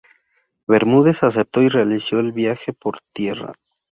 Bermúdez 0.67 1.21
aceptó 1.21 1.61
y 1.61 1.69
realizó 1.69 2.17
el 2.17 2.31
viaje 2.31 2.73
por 2.73 3.01
tierra. 3.13 3.53